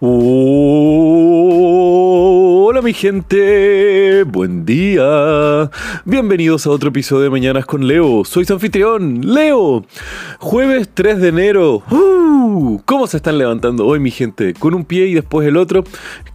[0.00, 0.12] Hola
[2.82, 3.36] mi gente,
[4.24, 5.70] buen día.
[6.04, 8.24] Bienvenidos a otro episodio de Mañanas con Leo.
[8.24, 9.84] Soy su anfitrión, Leo.
[10.38, 11.82] Jueves 3 de enero.
[11.90, 12.80] ¡Uh!
[12.84, 14.54] ¿Cómo se están levantando hoy mi gente?
[14.54, 15.84] Con un pie y después el otro.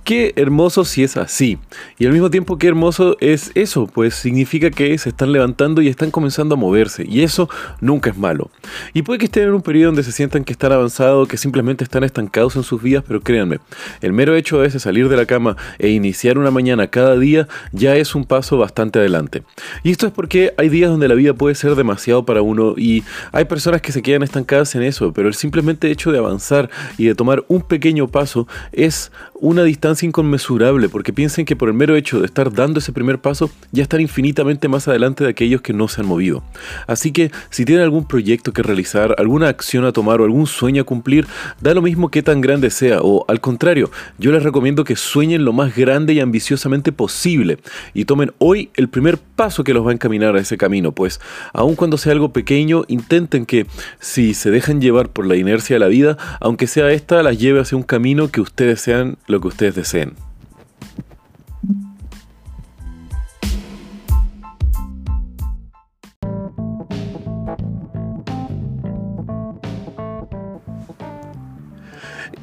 [0.04, 1.57] Qué hermoso si es así.
[1.97, 5.88] Y al mismo tiempo qué hermoso es eso, pues significa que se están levantando y
[5.88, 7.05] están comenzando a moverse.
[7.07, 8.51] Y eso nunca es malo.
[8.93, 11.86] Y puede que estén en un periodo donde se sientan que están avanzados, que simplemente
[11.86, 13.59] están estancados en sus vidas, pero créanme,
[14.01, 17.95] el mero hecho de salir de la cama e iniciar una mañana cada día ya
[17.95, 19.43] es un paso bastante adelante.
[19.83, 23.04] Y esto es porque hay días donde la vida puede ser demasiado para uno y
[23.31, 27.05] hay personas que se quedan estancadas en eso, pero el simplemente hecho de avanzar y
[27.05, 31.95] de tomar un pequeño paso es una distancia inconmensurable, porque piensen que por el mero
[31.95, 35.73] hecho de estar dando ese primer paso, ya están infinitamente más adelante de aquellos que
[35.73, 36.44] no se han movido.
[36.88, 40.83] Así que si tienen algún proyecto que realizar, alguna acción a tomar o algún sueño
[40.83, 41.28] a cumplir,
[41.59, 45.44] da lo mismo que tan grande sea, o al contrario, yo les recomiendo que sueñen
[45.44, 47.58] lo más grande y ambiciosamente posible
[47.94, 51.19] y tomen hoy el primer paso que los va a encaminar a ese camino, pues
[51.53, 53.66] aun cuando sea algo pequeño, intenten que
[54.00, 57.59] si se dejan llevar por la inercia de la vida, aunque sea esta, las lleve
[57.59, 60.33] hacia un camino que ustedes sean lo que ustedes deseen.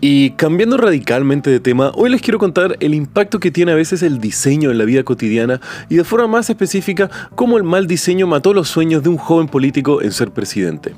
[0.03, 4.03] Y cambiando radicalmente de tema, hoy les quiero contar el impacto que tiene a veces
[4.03, 8.27] el diseño en la vida cotidiana y de forma más específica cómo el mal diseño
[8.27, 10.95] mató los sueños de un joven político en ser presidente.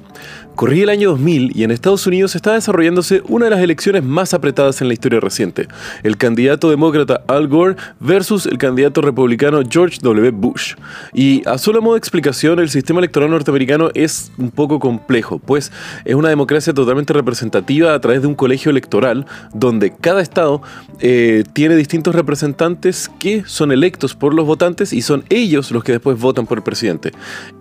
[0.54, 4.34] Corría el año 2000 y en Estados Unidos estaba desarrollándose una de las elecciones más
[4.34, 5.66] apretadas en la historia reciente,
[6.04, 10.30] el candidato demócrata Al Gore versus el candidato republicano George W.
[10.30, 10.74] Bush.
[11.12, 15.72] Y a solo modo de explicación, el sistema electoral norteamericano es un poco complejo, pues
[16.04, 18.91] es una democracia totalmente representativa a través de un colegio electoral
[19.54, 20.62] donde cada estado
[21.00, 25.92] eh, tiene distintos representantes que son electos por los votantes y son ellos los que
[25.92, 27.12] después votan por el presidente.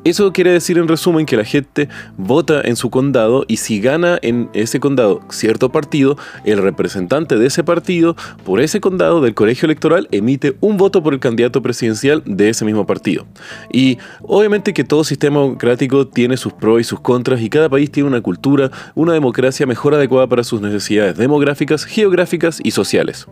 [0.03, 4.19] Eso quiere decir en resumen que la gente vota en su condado y si gana
[4.21, 9.65] en ese condado cierto partido, el representante de ese partido por ese condado del colegio
[9.65, 13.25] electoral emite un voto por el candidato presidencial de ese mismo partido.
[13.71, 17.91] Y obviamente que todo sistema democrático tiene sus pros y sus contras y cada país
[17.91, 23.27] tiene una cultura, una democracia mejor adecuada para sus necesidades demográficas, geográficas y sociales.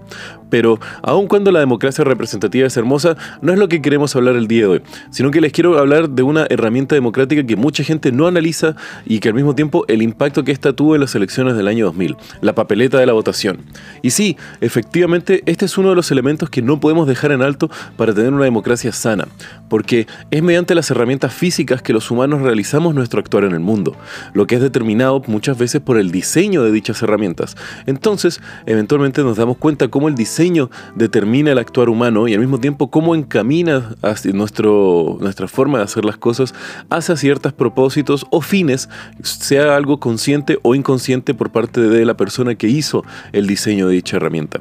[0.49, 4.47] Pero aun cuando la democracia representativa es hermosa, no es lo que queremos hablar el
[4.47, 8.11] día de hoy, sino que les quiero hablar de una herramienta democrática que mucha gente
[8.11, 11.55] no analiza y que al mismo tiempo el impacto que esta tuvo en las elecciones
[11.55, 13.59] del año 2000, la papeleta de la votación.
[14.01, 17.69] Y sí, efectivamente, este es uno de los elementos que no podemos dejar en alto
[17.97, 19.27] para tener una democracia sana,
[19.67, 23.95] porque es mediante las herramientas físicas que los humanos realizamos nuestro actuar en el mundo,
[24.33, 27.55] lo que es determinado muchas veces por el diseño de dichas herramientas.
[27.85, 32.59] Entonces, eventualmente nos damos cuenta cómo el diseño determina el actuar humano y al mismo
[32.59, 36.53] tiempo cómo encamina hacia nuestro, nuestra forma de hacer las cosas
[36.89, 38.89] hacia ciertos propósitos o fines
[39.21, 43.95] sea algo consciente o inconsciente por parte de la persona que hizo el diseño de
[43.95, 44.59] dicha herramienta.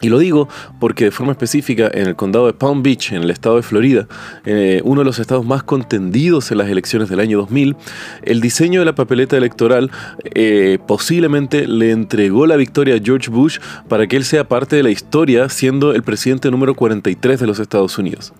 [0.00, 0.48] Y lo digo
[0.78, 4.06] porque de forma específica en el condado de Palm Beach, en el estado de Florida,
[4.44, 7.76] eh, uno de los estados más contendidos en las elecciones del año 2000,
[8.22, 9.90] el diseño de la papeleta electoral
[10.34, 13.58] eh, posiblemente le entregó la victoria a George Bush
[13.88, 17.58] para que él sea parte de la historia siendo el presidente número 43 de los
[17.58, 18.32] Estados Unidos.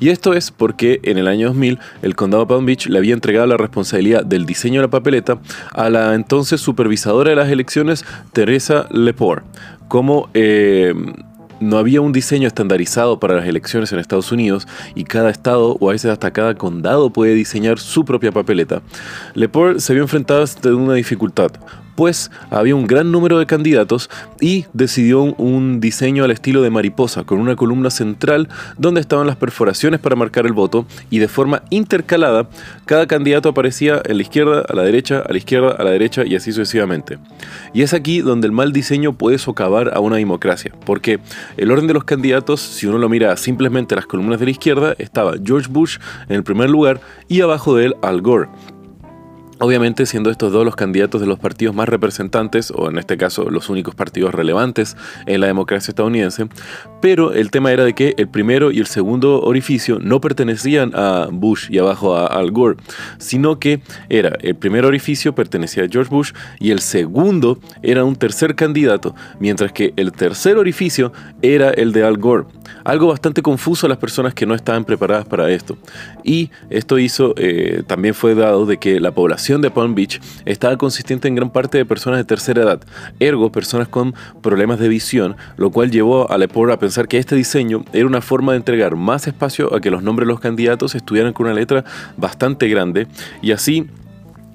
[0.00, 3.14] Y esto es porque en el año 2000 el condado de Palm Beach le había
[3.14, 5.38] entregado la responsabilidad del diseño de la papeleta
[5.72, 9.42] a la entonces supervisadora de las elecciones, Teresa Lepore
[9.94, 10.92] como eh,
[11.60, 14.66] no había un diseño estandarizado para las elecciones en Estados Unidos
[14.96, 18.82] y cada estado o a veces hasta cada condado puede diseñar su propia papeleta,
[19.34, 21.52] Lepore se vio enfrentado a una dificultad
[21.94, 24.10] pues había un gran número de candidatos
[24.40, 29.36] y decidió un diseño al estilo de mariposa, con una columna central donde estaban las
[29.36, 32.48] perforaciones para marcar el voto y de forma intercalada
[32.86, 36.24] cada candidato aparecía en la izquierda, a la derecha, a la izquierda, a la derecha
[36.24, 37.18] y así sucesivamente.
[37.72, 41.20] Y es aquí donde el mal diseño puede socavar a una democracia, porque
[41.56, 44.94] el orden de los candidatos, si uno lo mira simplemente las columnas de la izquierda,
[44.98, 45.98] estaba George Bush
[46.28, 48.48] en el primer lugar y abajo de él Al Gore.
[49.60, 53.50] Obviamente siendo estos dos los candidatos de los partidos más representantes, o en este caso
[53.50, 54.96] los únicos partidos relevantes
[55.26, 56.48] en la democracia estadounidense,
[57.00, 61.28] pero el tema era de que el primero y el segundo orificio no pertenecían a
[61.30, 62.78] Bush y abajo a Al Gore,
[63.18, 68.16] sino que era el primer orificio pertenecía a George Bush y el segundo era un
[68.16, 71.12] tercer candidato, mientras que el tercer orificio
[71.42, 72.46] era el de Al Gore.
[72.82, 75.78] Algo bastante confuso a las personas que no estaban preparadas para esto.
[76.22, 80.76] Y esto hizo, eh, también fue dado de que la población de Palm Beach estaba
[80.76, 82.80] consistente en gran parte de personas de tercera edad,
[83.20, 87.36] ergo personas con problemas de visión, lo cual llevó a Lepore a pensar que este
[87.36, 90.94] diseño era una forma de entregar más espacio a que los nombres de los candidatos
[90.94, 91.84] estuvieran con una letra
[92.16, 93.06] bastante grande
[93.42, 93.88] y así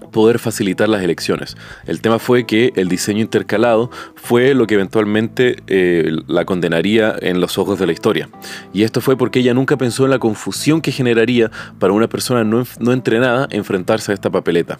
[0.10, 1.56] poder facilitar las elecciones.
[1.86, 7.42] El tema fue que el diseño intercalado fue lo que eventualmente eh, la condenaría en
[7.42, 8.30] los ojos de la historia.
[8.74, 12.44] Y esto fue porque ella nunca pensó en la confusión que generaría para una persona
[12.44, 14.78] no, no entrenada enfrentarse a esta papeleta.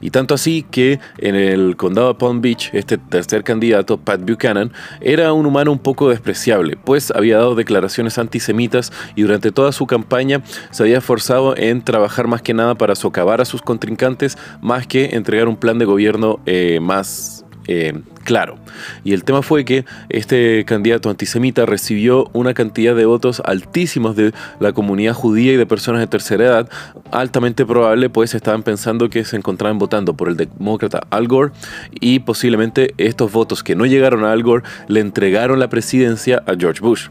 [0.00, 4.72] Y tanto así que en el condado de Palm Beach, este tercer candidato, Pat Buchanan,
[5.00, 9.86] era un humano un poco despreciable, pues había dado declaraciones antisemitas y durante toda su
[9.86, 14.86] campaña se había esforzado en trabajar más que nada para socavar a sus contrincantes más
[14.86, 17.92] que entregar un plan de gobierno eh, más eh,
[18.24, 18.56] claro.
[19.04, 24.32] Y el tema fue que este candidato antisemita recibió una cantidad de votos altísimos de
[24.60, 26.68] la comunidad judía y de personas de tercera edad,
[27.12, 31.52] altamente probable, pues estaban pensando que se encontraban votando por el demócrata Al Gore
[31.92, 36.54] y posiblemente estos votos que no llegaron a Al Gore le entregaron la presidencia a
[36.58, 37.08] George Bush.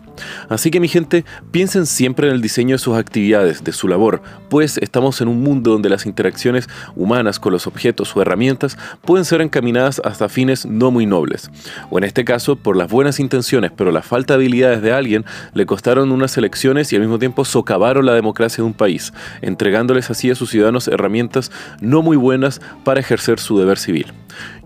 [0.49, 4.21] Así que mi gente, piensen siempre en el diseño de sus actividades, de su labor,
[4.49, 9.25] pues estamos en un mundo donde las interacciones humanas con los objetos o herramientas pueden
[9.25, 11.51] ser encaminadas hasta fines no nobles.
[11.89, 15.25] O en este caso, por las buenas intenciones, pero la falta de habilidades de alguien,
[15.53, 20.09] le costaron unas elecciones y al mismo tiempo socavaron la democracia de un país, entregándoles
[20.09, 21.51] así a sus ciudadanos herramientas
[21.81, 24.07] no muy buenas para ejercer su deber civil.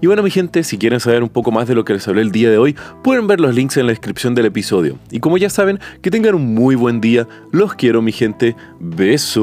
[0.02, 2.22] Y bueno mi gente, si quieren saber un poco más de lo que les hablé
[2.22, 4.98] el día de hoy, pueden ver los links en la descripción del episodio.
[5.12, 7.28] Y como ya saben, que tengan un muy buen día.
[7.52, 8.56] Los quiero mi gente.
[8.80, 9.38] Besos.